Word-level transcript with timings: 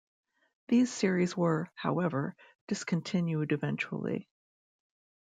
These 0.67 0.91
series 0.91 1.37
were, 1.37 1.69
however, 1.75 2.35
discontinued 2.67 3.51
eventually. 3.51 4.27